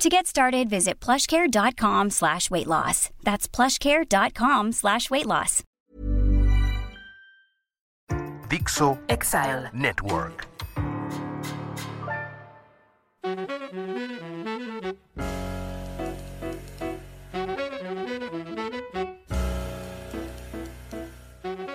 [0.00, 3.10] To get started, visit plushcare.com slash weight loss.
[3.22, 5.62] That's plushcare.com slash weight loss.
[8.48, 9.68] Dixo Exile.
[9.74, 10.46] Network.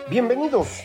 [0.10, 0.82] Bienvenidos.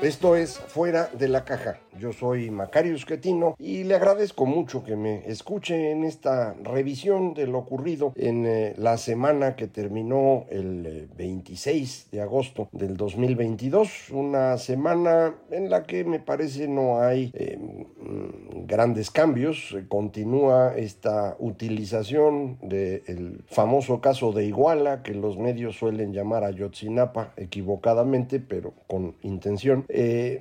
[0.00, 1.78] Esto es Fuera de la Caja.
[1.98, 7.46] Yo soy Macario Esquetino y le agradezco mucho que me escuche en esta revisión de
[7.46, 14.10] lo ocurrido en eh, la semana que terminó el 26 eh, de agosto del 2022.
[14.10, 19.76] Una semana en la que me parece no hay eh, mm, grandes cambios.
[19.88, 27.32] Continúa esta utilización del famoso caso de Iguala que los medios suelen llamar a Yotzinapa
[27.36, 29.84] equivocadamente, pero con intención.
[29.88, 30.40] Eh,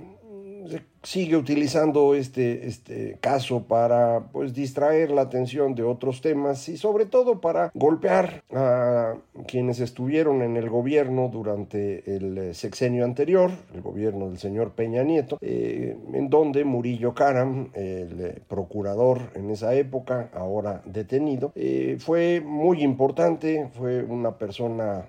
[1.04, 7.06] sigue utilizando este, este caso para pues distraer la atención de otros temas y sobre
[7.06, 9.16] todo para golpear a
[9.48, 15.38] quienes estuvieron en el gobierno durante el sexenio anterior, el gobierno del señor Peña Nieto,
[15.42, 22.84] eh, en donde Murillo Karam, el procurador en esa época, ahora detenido, eh, fue muy
[22.84, 25.06] importante, fue una persona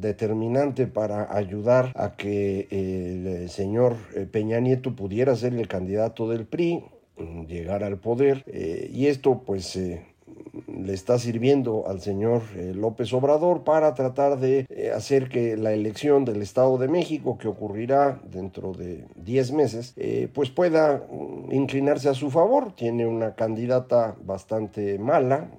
[0.00, 3.96] determinante para ayudar a que el señor
[4.30, 6.82] Peña Nieto pudiera ser el candidato del PRI,
[7.46, 10.04] llegar al poder, eh, y esto pues eh,
[10.66, 16.24] le está sirviendo al señor eh, López Obrador para tratar de hacer que la elección
[16.24, 19.94] del Estado de México, que ocurrirá dentro de 10 meses,
[20.32, 22.74] pues pueda mm, inclinarse a su favor.
[22.74, 25.50] Tiene una candidata bastante mala,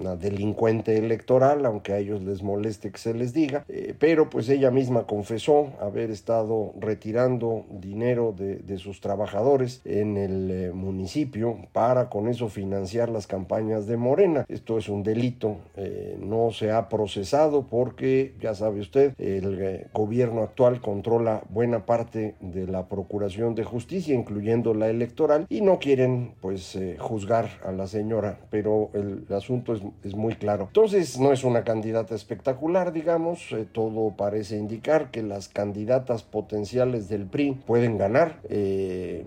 [0.00, 4.48] una delincuente electoral, aunque a ellos les moleste que se les diga, eh, pero pues
[4.48, 12.08] ella misma confesó haber estado retirando dinero de, sus trabajadores en el eh, municipio para
[12.08, 14.46] con eso financiar las campañas de Morena.
[14.48, 20.42] Esto es un delito, eh, no se ha procesado porque, ya sabe usted, el gobierno
[20.42, 26.32] actual controla buena parte de la Procuración de Justicia, incluyendo la electoral, y no quieren
[26.40, 30.64] pues juzgar a la señora, pero el asunto es es muy claro.
[30.68, 37.08] Entonces no es una candidata espectacular, digamos, eh, todo parece indicar que las candidatas potenciales
[37.08, 38.40] del PRI pueden ganar.
[38.48, 39.24] Eh,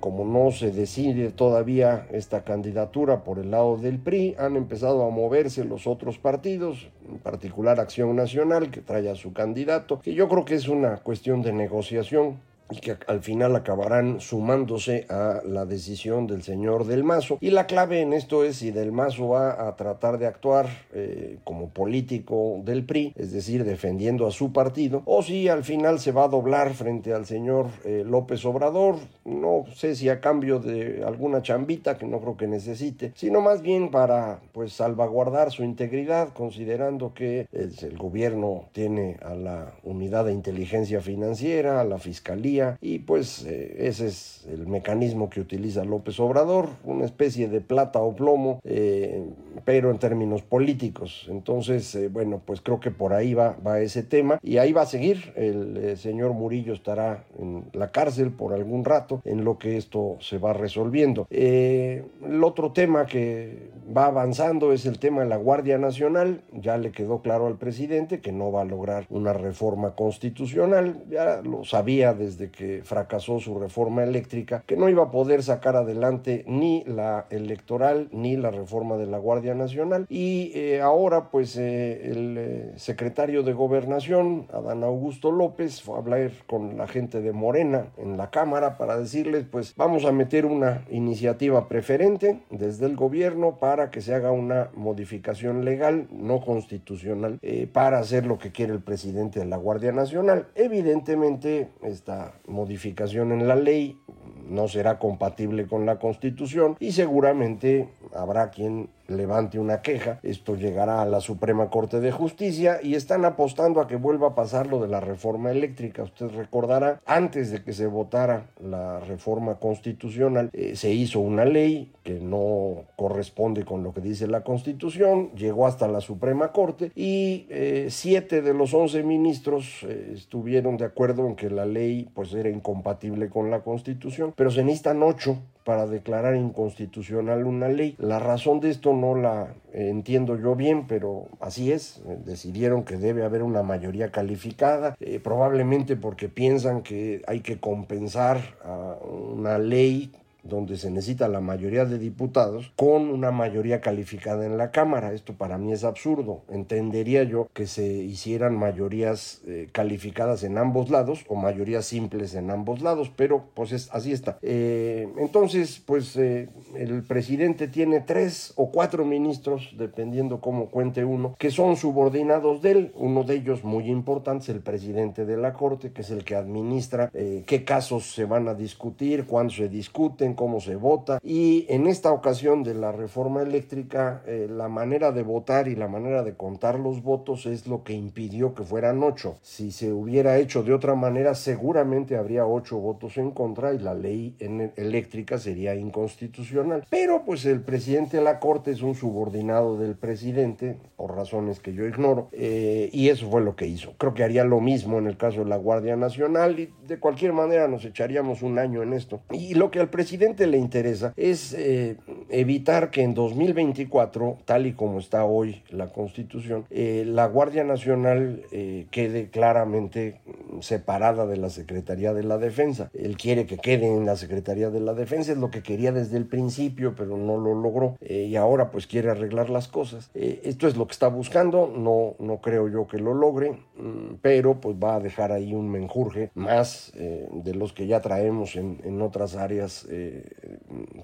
[0.00, 5.10] como no se decide todavía esta candidatura por el lado del PRI, han empezado a
[5.10, 10.28] moverse los otros partidos, en particular Acción Nacional, que trae a su candidato, que yo
[10.28, 12.38] creo que es una cuestión de negociación
[12.70, 17.38] y que al final acabarán sumándose a la decisión del señor Del Mazo.
[17.40, 21.38] Y la clave en esto es si Del Mazo va a tratar de actuar eh,
[21.44, 26.12] como político del PRI, es decir, defendiendo a su partido, o si al final se
[26.12, 31.02] va a doblar frente al señor eh, López Obrador, no sé si a cambio de
[31.04, 36.32] alguna chambita que no creo que necesite, sino más bien para pues salvaguardar su integridad,
[36.32, 42.57] considerando que el, el gobierno tiene a la unidad de inteligencia financiera, a la fiscalía,
[42.80, 48.00] y pues eh, ese es el mecanismo que utiliza López Obrador, una especie de plata
[48.00, 49.24] o plomo, eh,
[49.64, 51.26] pero en términos políticos.
[51.28, 54.82] Entonces, eh, bueno, pues creo que por ahí va, va ese tema y ahí va
[54.82, 55.32] a seguir.
[55.36, 60.38] El señor Murillo estará en la cárcel por algún rato en lo que esto se
[60.38, 61.26] va resolviendo.
[61.30, 66.42] el otro tema que va avanzando es el tema de la Guardia Nacional.
[66.52, 71.04] Ya le quedó claro al presidente que no va a lograr una reforma constitucional.
[71.08, 75.76] Ya lo sabía desde que fracasó su reforma eléctrica, que no iba a poder sacar
[75.76, 80.06] adelante ni la electoral ni la reforma de la Guardia Nacional.
[80.08, 85.98] Y eh, ahora, pues, eh, el eh, secretario de Gobernación, Adán Augusto López, fue a
[85.98, 90.46] hablar con la gente de Morena en la Cámara para decirles, pues, vamos a meter
[90.46, 97.40] una iniciativa preferente desde el gobierno para que se haga una modificación legal, no constitucional,
[97.72, 100.48] para hacer lo que quiere el presidente de la Guardia Nacional.
[100.54, 104.00] Evidentemente, esta modificación en la ley
[104.48, 111.00] no será compatible con la Constitución y seguramente habrá quien levante una queja, esto llegará
[111.00, 114.80] a la Suprema Corte de Justicia y están apostando a que vuelva a pasar lo
[114.80, 116.02] de la reforma eléctrica.
[116.02, 121.92] Usted recordará, antes de que se votara la reforma constitucional, eh, se hizo una ley
[122.04, 127.46] que no corresponde con lo que dice la Constitución, llegó hasta la Suprema Corte y
[127.48, 132.34] eh, siete de los once ministros eh, estuvieron de acuerdo en que la ley pues
[132.34, 135.38] era incompatible con la Constitución, pero se necesitan ocho
[135.68, 137.94] para declarar inconstitucional una ley.
[137.98, 142.00] La razón de esto no la entiendo yo bien, pero así es.
[142.24, 148.38] Decidieron que debe haber una mayoría calificada, eh, probablemente porque piensan que hay que compensar
[148.64, 150.10] a una ley
[150.48, 155.12] donde se necesita la mayoría de diputados con una mayoría calificada en la Cámara.
[155.12, 156.42] Esto para mí es absurdo.
[156.48, 162.50] Entendería yo que se hicieran mayorías eh, calificadas en ambos lados o mayorías simples en
[162.50, 164.38] ambos lados, pero pues es, así está.
[164.42, 171.36] Eh, entonces, pues eh, el presidente tiene tres o cuatro ministros, dependiendo cómo cuente uno,
[171.38, 172.92] que son subordinados de él.
[172.94, 176.36] Uno de ellos muy importante es el presidente de la Corte, que es el que
[176.36, 181.88] administra qué casos se van a discutir, cuándo se discuten, cómo se vota y en
[181.88, 186.36] esta ocasión de la reforma eléctrica eh, la manera de votar y la manera de
[186.36, 189.38] contar los votos es lo que impidió que fueran ocho.
[189.42, 193.94] Si se hubiera hecho de otra manera seguramente habría ocho votos en contra y la
[193.94, 194.36] ley
[194.76, 196.86] eléctrica sería inconstitucional.
[196.88, 201.74] Pero pues el presidente de la Corte es un subordinado del presidente por razones que
[201.74, 203.94] yo ignoro eh, y eso fue lo que hizo.
[203.98, 207.32] Creo que haría lo mismo en el caso de la Guardia Nacional y de cualquier
[207.32, 209.20] manera nos echaríamos un año en esto.
[209.32, 211.96] Y lo que al presidente le interesa es eh,
[212.28, 218.42] evitar que en 2024, tal y como está hoy la Constitución, eh, la Guardia Nacional
[218.50, 220.20] eh, quede claramente
[220.62, 222.90] separada de la Secretaría de la Defensa.
[222.94, 226.16] Él quiere que quede en la Secretaría de la Defensa, es lo que quería desde
[226.16, 230.10] el principio, pero no lo logró y ahora pues quiere arreglar las cosas.
[230.14, 234.60] esto es lo que está buscando, no, no creo yo que lo logre, mm, pero
[234.60, 239.02] pues va a dejar ahí un menjurje más de los que ya traemos en, en
[239.02, 239.86] otras áreas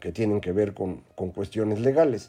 [0.01, 1.03] que tienen que ver con,
[1.35, 2.29] cuestiones legales.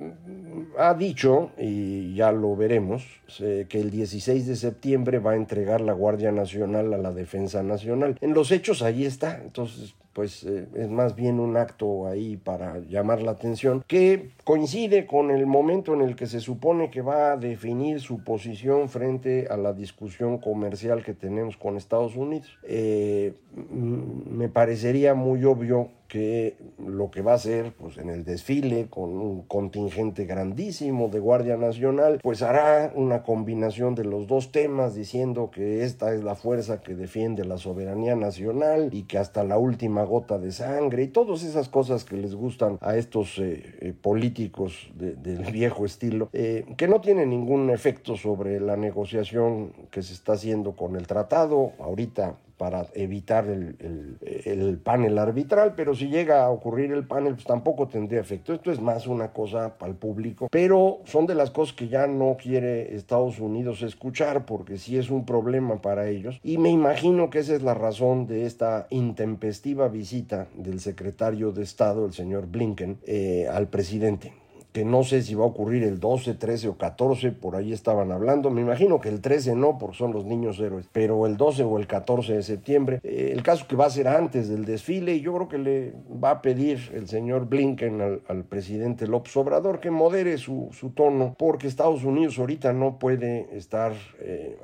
[0.00, 3.04] Eh, ha dicho, y ya lo veremos,
[3.38, 8.16] que el 16 de septiembre va a entregar la Guardia Nacional a la Defensa Nacional.
[8.20, 12.78] En los hechos ahí está, entonces pues eh, es más bien un acto ahí para
[12.78, 17.32] llamar la atención, que coincide con el momento en el que se supone que va
[17.32, 22.58] a definir su posición frente a la discusión comercial que tenemos con Estados Unidos.
[22.64, 23.34] Eh,
[23.66, 29.10] me parecería muy obvio que lo que va a hacer pues en el desfile con
[29.10, 35.50] un contingente grandísimo de Guardia Nacional pues hará una combinación de los dos temas diciendo
[35.52, 39.99] que esta es la fuerza que defiende la soberanía nacional y que hasta la última
[40.04, 44.90] gota de sangre y todas esas cosas que les gustan a estos eh, eh, políticos
[44.94, 50.34] del viejo estilo eh, que no tienen ningún efecto sobre la negociación que se está
[50.34, 56.92] haciendo con el tratado ahorita para evitar el, panel arbitral, pero si llega a ocurrir
[56.92, 58.52] el panel, pues tampoco tendría efecto.
[58.52, 62.06] Esto es más una cosa para el público, pero son de las cosas que ya
[62.06, 66.38] no quiere Estados Unidos escuchar, porque sí es un problema para ellos.
[66.44, 71.62] Y me imagino que esa es la razón de esta intempestiva visita del secretario de
[71.62, 74.34] Estado, el señor Blinken, eh, al presidente
[74.72, 78.12] que no sé si va a ocurrir el 12, 13 o 14, por ahí estaban
[78.12, 78.50] hablando.
[78.50, 81.78] Me imagino que el 13 no, porque son los niños héroes, pero el 12 o
[81.78, 83.00] el 14 de septiembre.
[83.02, 85.94] Eh, el caso que va a ser antes del desfile, y yo creo que le
[86.22, 91.66] va a pedir el señor Blinken al, presidente López Obrador que modere su, tono, porque
[91.66, 94.58] Estados Unidos ahorita no puede estar eh,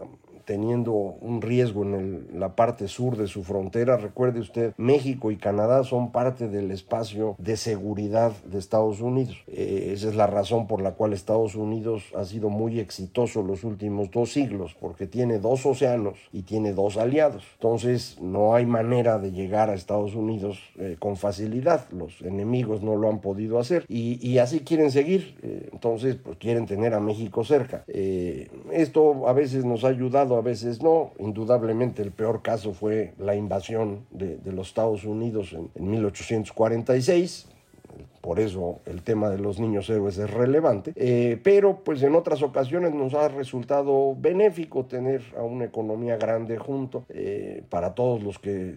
[0.47, 3.97] teniendo un riesgo en la parte sur de su frontera.
[3.97, 9.37] Recuerde usted, México y Canadá son parte del espacio de seguridad de Estados Unidos.
[9.49, 13.65] Eh, esa es la razón por la cual Estados Unidos ha sido muy exitoso los
[13.65, 17.45] últimos dos siglos, porque tiene dos océanos y tiene dos aliados.
[17.55, 21.89] Entonces, no hay manera de llegar a Estados Unidos eh, con facilidad.
[21.91, 25.37] Los enemigos no lo han podido hacer y, así quieren seguir.
[25.43, 27.85] Eh, entonces, pues quieren tener a México cerca.
[28.73, 31.13] esto a veces nos ha ayudado a veces no.
[31.19, 37.49] Indudablemente el peor caso fue la invasión de, los Estados Unidos en, 1846
[38.21, 42.43] por eso el tema de los niños héroes es relevante, eh, pero pues en otras
[42.43, 48.41] ocasiones nos ha resultado benéfico tener a una economía grande junto, eh, para todos los
[48.41, 48.75] que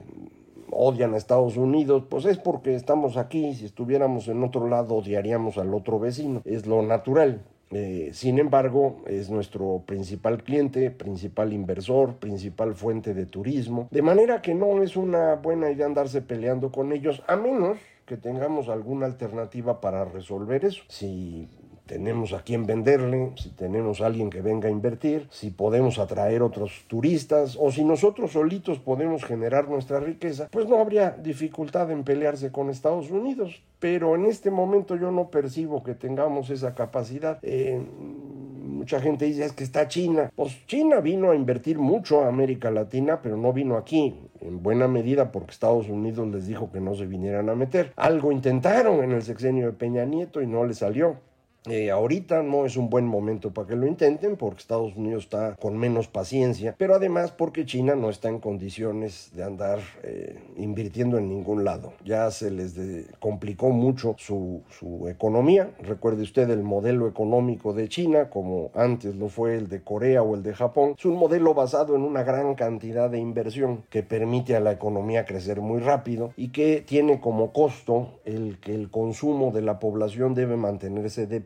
[0.72, 5.58] odian a Estados Unidos, pues es porque estamos aquí, si estuviéramos en otro lado odiaríamos
[5.58, 7.42] al otro vecino, es lo natural.
[7.72, 14.42] Eh, sin embargo, es nuestro principal cliente, principal inversor, principal fuente de turismo, de manera
[14.42, 19.06] que no es una buena idea andarse peleando con ellos, a menos que tengamos alguna
[19.06, 20.82] alternativa para resolver eso.
[20.88, 21.48] Si
[21.90, 26.44] tenemos a quién venderle, si tenemos a alguien que venga a invertir, si podemos atraer
[26.44, 32.04] otros turistas o si nosotros solitos podemos generar nuestra riqueza, pues no habría dificultad en
[32.04, 33.64] pelearse con Estados Unidos.
[33.80, 37.40] Pero en este momento yo no percibo que tengamos esa capacidad.
[37.42, 40.30] Eh, mucha gente dice es que está China.
[40.36, 44.88] Pues China vino a invertir mucho a América Latina, pero no vino aquí en buena
[44.88, 47.94] medida porque Estados Unidos les dijo que no se vinieran a meter.
[47.96, 51.18] Algo intentaron en el sexenio de Peña Nieto y no le salió.
[51.66, 55.56] Eh, ahorita no es un buen momento para que lo intenten porque Estados Unidos está
[55.56, 61.18] con menos paciencia, pero además porque China no está en condiciones de andar eh, invirtiendo
[61.18, 61.94] en ningún lado.
[62.06, 62.76] Ya se les
[63.20, 65.72] complicó mucho su, su, economía.
[65.82, 70.36] Recuerde usted el modelo económico de China, como antes lo fue el de Corea o
[70.36, 70.96] el de Japón.
[70.98, 75.26] Es un modelo basado en una gran cantidad de inversión que permite a la economía
[75.26, 80.34] crecer muy rápido y que tiene como costo el que el consumo de la población
[80.34, 81.42] debe mantenerse de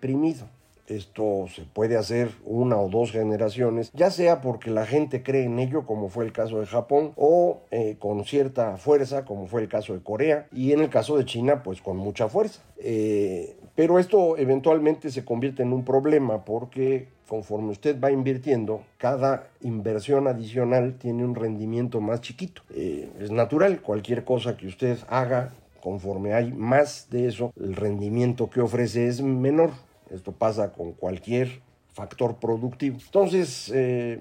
[0.87, 5.59] esto se puede hacer una o dos generaciones, ya sea porque la gente cree en
[5.59, 9.69] ello, como fue el caso de Japón, o eh, con cierta fuerza, como fue el
[9.69, 12.61] caso de Corea, y en el caso de China, pues con mucha fuerza.
[12.77, 19.47] Eh, pero esto eventualmente se convierte en un problema porque conforme usted va invirtiendo, cada
[19.61, 22.61] inversión adicional tiene un rendimiento más chiquito.
[22.75, 28.49] Eh, es natural, cualquier cosa que usted haga, conforme hay más de eso, el rendimiento
[28.49, 29.71] que ofrece es menor.
[30.13, 32.97] Esto pasa con cualquier factor productivo.
[33.03, 34.19] Entonces, eh,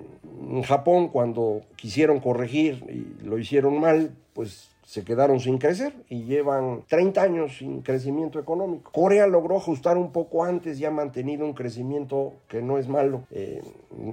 [0.50, 6.25] en Japón, cuando quisieron corregir y lo hicieron mal, pues se quedaron sin crecer y
[6.25, 8.90] llevan 30 años sin crecimiento económico.
[8.92, 13.22] Corea logró ajustar un poco antes y ha mantenido un crecimiento que no es malo,
[13.30, 13.62] eh,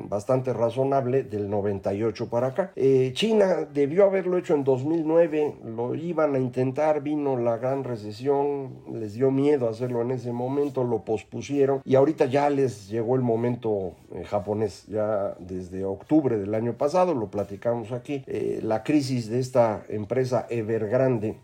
[0.08, 2.72] bastante razonable, del 98 para acá.
[2.78, 8.70] Eh, China debió haberlo hecho en 2009, lo iban a intentar, vino la gran recesión,
[8.94, 13.22] les dio miedo hacerlo en ese momento, lo pospusieron y ahorita ya les llegó el
[13.22, 18.24] momento eh, japonés, ya desde octubre del año pasado, lo platicamos aquí,
[18.62, 21.38] la crisis de esta empresa Evergrande,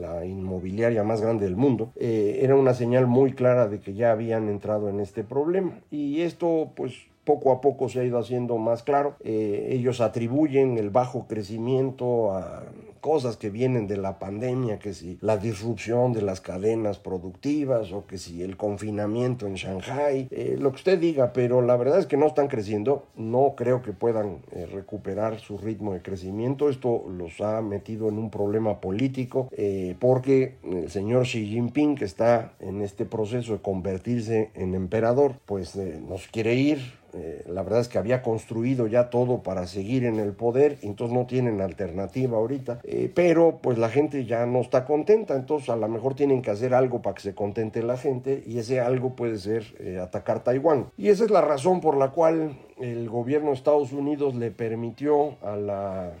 [0.00, 4.12] la inmobiliaria más grande del mundo, eh, era una señal muy clara de que ya
[4.12, 5.80] habían entrado en este problema.
[5.90, 6.94] Y esto, pues,
[7.24, 9.16] poco a poco se ha ido haciendo más claro.
[9.22, 12.64] Eh, ellos atribuyen el bajo crecimiento a
[13.00, 18.06] cosas que vienen de la pandemia, que si la disrupción de las cadenas productivas o
[18.06, 22.06] que si el confinamiento en Shanghai, eh, lo que usted diga, pero la verdad es
[22.06, 27.04] que no están creciendo, no creo que puedan eh, recuperar su ritmo de crecimiento, esto
[27.08, 32.52] los ha metido en un problema político eh, porque el señor Xi Jinping que está
[32.60, 37.88] en este proceso de convertirse en emperador, pues nos quiere ir eh, la verdad es
[37.88, 42.80] que había construido ya todo para seguir en el poder, entonces no tienen alternativa ahorita,
[42.84, 46.50] eh, pero pues la gente ya no está contenta, entonces a lo mejor tienen que
[46.50, 50.44] hacer algo para que se contente la gente y ese algo puede ser eh, atacar
[50.44, 50.86] Taiwán.
[50.96, 55.36] Y esa es la razón por la cual el gobierno de Estados Unidos le permitió
[55.42, 56.12] a la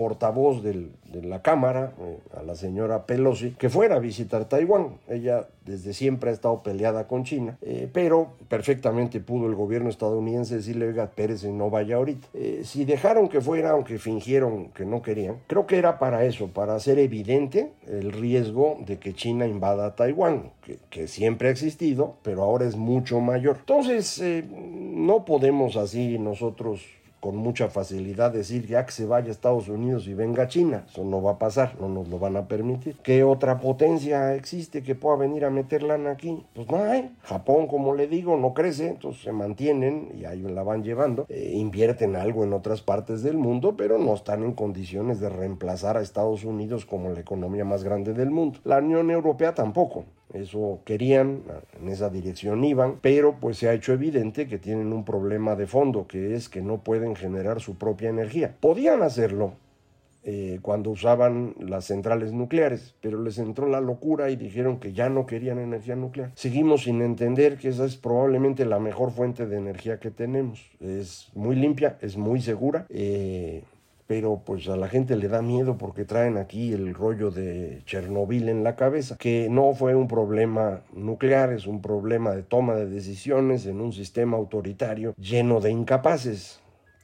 [0.00, 0.88] portavoz de
[1.22, 4.96] la Cámara, eh, a la señora Pelosi, que fuera a visitar Taiwán.
[5.08, 10.56] Ella desde siempre ha estado peleada con China, eh, pero perfectamente pudo el gobierno estadounidense
[10.56, 12.28] decirle, oiga, Pérez, no vaya ahorita.
[12.32, 16.48] Eh, si dejaron que fuera, aunque fingieron que no querían, creo que era para eso,
[16.48, 22.14] para hacer evidente el riesgo de que China invada Taiwán, que, que siempre ha existido,
[22.22, 23.56] pero ahora es mucho mayor.
[23.60, 26.80] Entonces, no podemos así nosotros
[27.20, 30.84] con mucha facilidad decir ya que se vaya a Estados Unidos y venga China.
[30.88, 32.96] Eso no va a pasar, no nos lo van a permitir.
[33.02, 36.44] ¿Qué otra potencia existe que pueda venir a meter lana aquí?
[36.54, 37.14] Pues no hay.
[37.22, 41.26] Japón, como le digo, no crece, entonces se mantienen y ahí la van llevando.
[41.28, 45.96] Eh, invierten algo en otras partes del mundo, pero no están en condiciones de reemplazar
[45.96, 48.58] a Estados Unidos como la economía más grande del mundo.
[48.64, 50.04] La Unión Europea tampoco.
[50.34, 51.42] Eso querían,
[51.80, 55.66] en esa dirección iban, pero pues se ha hecho evidente que tienen un problema de
[55.66, 58.54] fondo, que es que no pueden generar su propia energía.
[58.60, 59.54] Podían hacerlo,
[60.22, 65.08] eh, cuando usaban las centrales nucleares, pero les entró la locura y dijeron que ya
[65.08, 66.30] no querían energía nuclear.
[66.34, 70.70] Seguimos sin entender que esa es probablemente la mejor fuente de energía que tenemos.
[70.78, 72.86] Es muy limpia, es muy segura.
[72.90, 73.64] Eh,
[74.10, 78.48] pero pues a la gente le da miedo porque traen aquí el rollo de Chernobyl
[78.48, 82.86] en la cabeza, que no fue un problema nuclear, es un problema de toma de
[82.86, 86.60] decisiones en un sistema autoritario lleno de incapaces.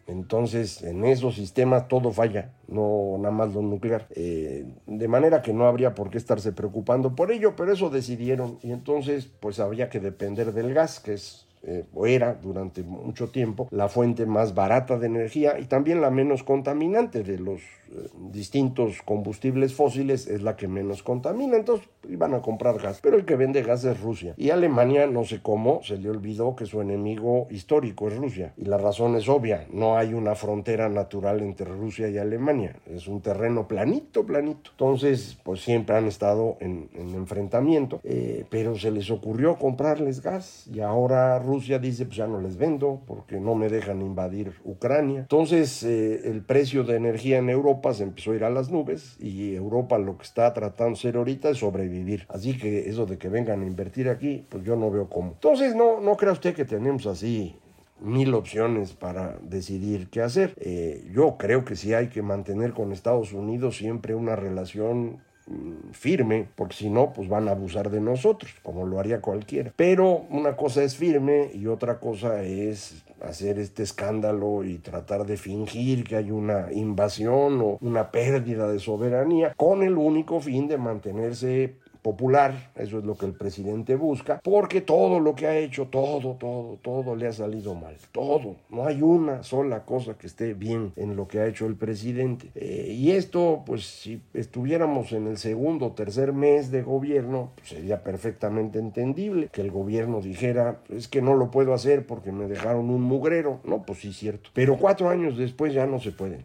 [0.08, 4.08] Entonces, en esos sistemas todo falla, no nada más lo nuclear.
[4.10, 8.58] Eh, de manera que no habría por qué estarse preocupando por ello, pero eso decidieron
[8.64, 13.28] y entonces pues había que depender del gas, que es eh, o era durante mucho
[13.28, 18.08] tiempo la fuente más barata de energía y también la menos contaminante de los eh,
[18.30, 23.24] distintos combustibles fósiles es la que menos contamina, entonces iban a comprar gas, pero el
[23.24, 24.34] que vende gas es Rusia.
[24.36, 28.52] Y Alemania, no sé cómo, se le olvidó que su enemigo histórico es Rusia.
[28.56, 33.08] Y la razón es obvia, no hay una frontera natural entre Rusia y Alemania, es
[33.08, 34.70] un terreno planito, planito.
[34.72, 40.80] Entonces, pues siempre han estado en, enfrentamiento, eh, pero se les ocurrió comprarles gas y
[40.80, 45.20] ahora Rusia dice, pues ya no les vendo porque no me dejan invadir Ucrania.
[45.20, 49.16] Entonces, eh, el precio de energía en Europa se empezó a ir a las nubes
[49.18, 51.95] y Europa lo que está tratando de hacer ahorita es sobrevivir.
[52.28, 55.32] Así que eso de que vengan a invertir aquí, pues yo no veo cómo.
[55.32, 57.56] Entonces, no, no crea usted que tenemos así
[58.00, 60.54] mil opciones para decidir qué hacer.
[60.58, 65.92] Eh, yo creo que sí hay que mantener con Estados Unidos siempre una relación mm,
[65.92, 69.72] firme, porque si no, pues van a abusar de nosotros, como lo haría cualquiera.
[69.76, 75.36] Pero una cosa es firme y otra cosa es hacer este escándalo y tratar de
[75.36, 80.76] fingir que hay una invasión o una pérdida de soberanía con el único fin de
[80.76, 81.76] mantenerse
[82.06, 86.34] popular, eso es lo que el presidente busca, porque todo lo que ha hecho, todo,
[86.34, 90.92] todo, todo le ha salido mal, todo, no hay una sola cosa que esté bien
[90.94, 92.52] en lo que ha hecho el presidente.
[92.54, 97.70] Eh, y esto, pues si estuviéramos en el segundo o tercer mes de gobierno, pues,
[97.70, 102.46] sería perfectamente entendible que el gobierno dijera, es que no lo puedo hacer porque me
[102.46, 106.44] dejaron un mugrero, no, pues sí, cierto, pero cuatro años después ya no se puede.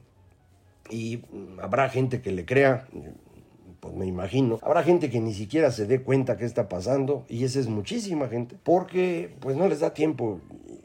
[0.89, 1.21] Y
[1.61, 2.87] habrá gente que le crea,
[3.81, 4.59] pues me imagino.
[4.61, 8.29] Habrá gente que ni siquiera se dé cuenta que está pasando y esa es muchísima
[8.29, 10.39] gente porque pues no les da tiempo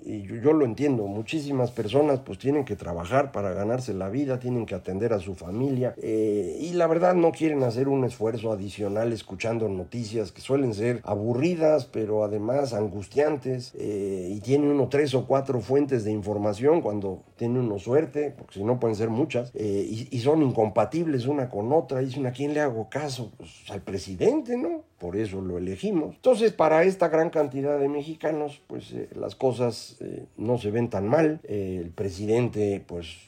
[0.06, 4.64] y yo, lo entiendo, muchísimas personas pues tienen que trabajar para ganarse la vida, tienen
[4.64, 9.12] que atender a su familia eh, y la verdad no quieren hacer un esfuerzo adicional
[9.12, 15.26] escuchando noticias que suelen ser aburridas pero además angustiantes eh, y tiene uno tres o
[15.26, 19.86] cuatro fuentes de información cuando tiene uno suerte, porque si no pueden ser muchas, eh,
[19.88, 23.50] y, y, son incompatibles una con otra, y dicen a quién le hago caso, pues
[23.70, 24.84] al presidente, ¿no?
[24.98, 26.14] Por eso lo elegimos.
[26.16, 31.08] Entonces para esta gran cantidad de mexicanos pues las cosas eh, no se ven tan
[31.08, 31.40] mal.
[31.44, 33.26] Eh, el presidente, pues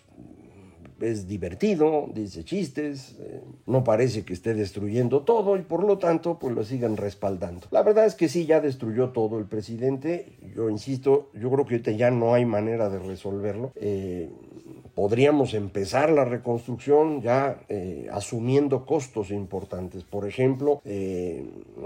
[1.01, 6.39] es divertido, dice chistes, eh, no parece que esté destruyendo todo y por lo tanto
[6.39, 7.67] pues lo sigan respaldando.
[7.71, 11.97] La verdad es que sí, ya destruyó todo el presidente, yo insisto, yo creo que
[11.97, 13.73] ya no hay manera de resolverlo.
[14.99, 17.61] Podríamos empezar la reconstrucción ya
[18.11, 20.83] asumiendo costos importantes, por ejemplo,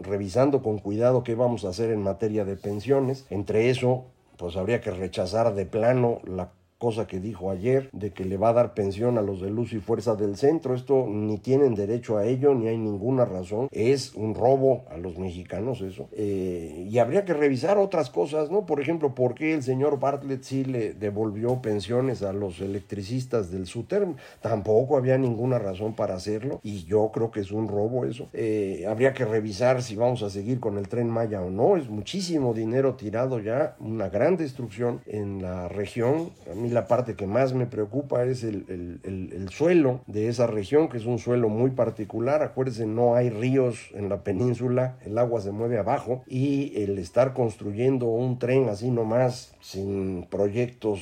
[0.00, 4.06] revisando con cuidado qué vamos a hacer en materia de pensiones, entre eso
[4.38, 8.48] pues habría que rechazar de plano la cosa que dijo ayer de que le va
[8.48, 10.74] a dar pensión a los de luz y fuerza del centro.
[10.74, 13.68] Esto ni tienen derecho a ello, ni hay ninguna razón.
[13.70, 16.08] Es un robo a los mexicanos eso.
[16.10, 18.66] Eh, y habría que revisar otras cosas, ¿no?
[18.66, 23.68] Por ejemplo, ¿por qué el señor Bartlett sí le devolvió pensiones a los electricistas del
[23.68, 24.16] SUTERM?
[24.40, 28.28] Tampoco había ninguna razón para hacerlo y yo creo que es un robo eso.
[28.32, 31.76] Eh, habría que revisar si vamos a seguir con el tren Maya o no.
[31.76, 36.30] Es muchísimo dinero tirado ya, una gran destrucción en la región.
[36.72, 41.06] La parte que más me preocupa es el, el, suelo de esa región, que es
[41.06, 42.42] un suelo muy particular.
[42.42, 47.34] Acuérdense, no hay ríos en la península, el agua se mueve abajo y el estar
[47.34, 51.00] construyendo un tren así nomás, sin proyectos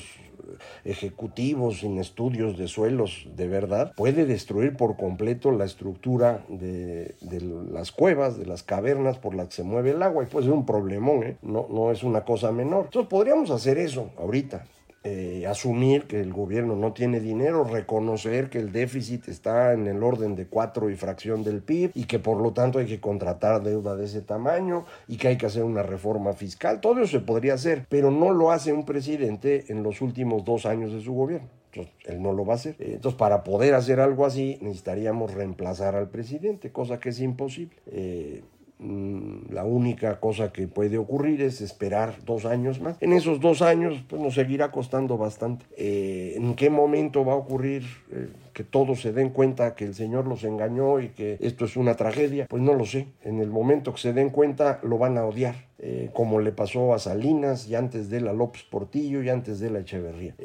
[0.83, 7.41] ejecutivos, sin estudios de suelos de verdad, puede destruir por completo la estructura de, de
[7.71, 10.53] las cuevas, de las cavernas por las que se mueve el agua y puede ser
[10.53, 11.37] un problemón, ¿eh?
[11.41, 12.85] no, no es una cosa menor.
[12.85, 14.65] Entonces podríamos hacer eso ahorita,
[15.03, 20.03] eh, asumir que el gobierno no tiene dinero, reconocer que el déficit está en el
[20.03, 23.63] orden de cuatro y fracción del PIB y que por lo tanto hay que contratar
[23.63, 26.81] deuda de ese tamaño y que hay que hacer una reforma fiscal.
[26.81, 30.67] Todo eso se podría hacer, pero no lo hace un presidente en los últimos dos
[30.67, 31.49] años de su gobierno.
[31.73, 32.75] Entonces, él no lo va a hacer.
[32.79, 37.75] Eh, entonces, para poder hacer algo así, necesitaríamos reemplazar al presidente, cosa que es imposible.
[37.87, 38.43] Eh,
[38.81, 42.97] la única cosa que puede ocurrir es esperar dos años más.
[42.99, 45.65] En esos dos años pues, nos seguirá costando bastante.
[45.77, 49.93] Eh, ¿En qué momento va a ocurrir eh, que todos se den cuenta que el
[49.93, 52.47] Señor los engañó y que esto es una tragedia?
[52.49, 53.07] Pues no lo sé.
[53.23, 55.69] En el momento que se den cuenta lo van a odiar.
[55.83, 59.59] Eh, como le pasó a Salinas y antes de él a López Portillo y antes
[59.59, 60.35] de la Echeverría.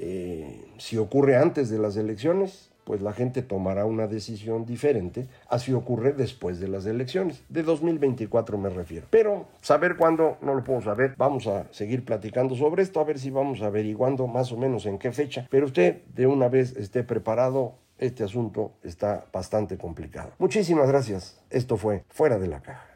[0.79, 5.27] si ocurre antes de las elecciones, pues la gente tomará una decisión diferente.
[5.49, 7.43] Así ocurre después de las elecciones.
[7.49, 9.09] De 2024 me refiero.
[9.11, 11.15] Pero saber cuándo no lo puedo saber.
[11.19, 14.99] Vamos a seguir platicando sobre esto, a ver si vamos averiguando más o menos en
[14.99, 15.49] qué fecha.
[15.51, 17.75] Pero usted de una vez esté preparado.
[17.99, 20.33] Este asunto está bastante complicado.
[20.39, 21.43] Muchísimas gracias.
[21.51, 22.96] Esto fue Fuera de la Caja.